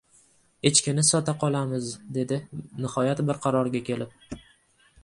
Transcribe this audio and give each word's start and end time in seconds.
—Echkini 0.69 1.03
sota 1.09 1.35
qolamiz,— 1.43 1.91
dedi 2.17 2.41
nihoyat 2.87 3.23
bir 3.31 3.41
qarorga 3.47 3.85
kelib. 3.93 4.43